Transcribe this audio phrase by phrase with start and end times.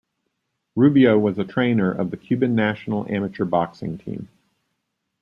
[0.75, 4.29] Rubio was a trainer of the Cuban national amateur boxing team.